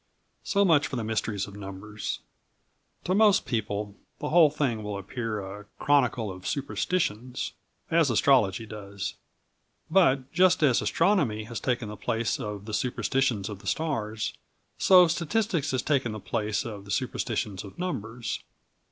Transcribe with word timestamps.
So 0.43 0.65
much 0.65 0.87
for 0.87 0.95
the 0.95 1.03
mysteries 1.03 1.45
of 1.45 1.55
numbers. 1.55 2.21
To 3.03 3.13
most 3.13 3.45
people 3.45 3.95
the 4.17 4.29
whole 4.29 4.49
thing 4.49 4.81
will 4.81 4.97
appear 4.97 5.39
a 5.41 5.65
chronicle 5.77 6.31
of 6.31 6.47
superstitions, 6.47 7.51
as 7.91 8.09
astrology 8.09 8.65
does. 8.65 9.13
But, 9.91 10.33
just 10.33 10.63
as 10.63 10.81
astronomy 10.81 11.43
has 11.43 11.59
taken 11.59 11.87
the 11.87 11.95
place 11.97 12.39
of 12.39 12.65
the 12.65 12.73
superstitions 12.73 13.47
of 13.47 13.59
the 13.59 13.67
stars, 13.67 14.33
so 14.79 15.07
statistics 15.07 15.69
has 15.69 15.83
taken 15.83 16.13
the 16.13 16.19
place 16.19 16.65
of 16.65 16.85
the 16.85 16.89
superstitions 16.89 17.63
of 17.63 17.77
numbers. 17.77 18.43